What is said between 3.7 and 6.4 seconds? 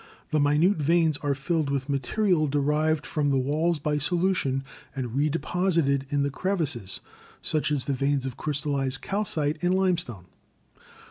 by solution and redeposited in the